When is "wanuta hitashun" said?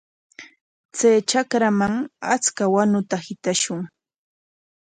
2.73-3.81